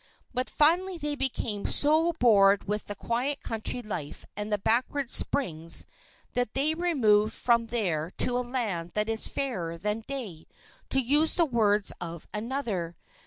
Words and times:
But 0.33 0.49
finally 0.49 0.97
they 0.97 1.13
became 1.13 1.67
so 1.67 2.13
bored 2.13 2.63
with 2.67 2.85
the 2.85 2.95
quiet 2.95 3.39
country 3.43 3.83
life 3.83 4.25
and 4.35 4.51
the 4.51 4.57
backward 4.57 5.11
springs 5.11 5.85
that 6.33 6.55
they 6.55 6.73
removed 6.73 7.33
from 7.35 7.67
there 7.67 8.09
to 8.17 8.35
a 8.35 8.39
land 8.41 8.93
that 8.95 9.07
is 9.07 9.27
fairer 9.27 9.77
than 9.77 9.99
day, 10.07 10.47
to 10.89 10.99
use 10.99 11.35
the 11.35 11.45
words 11.45 11.93
of 12.01 12.27
another. 12.33 12.95